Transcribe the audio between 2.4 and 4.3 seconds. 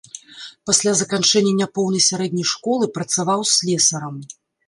школы працаваў слесарам.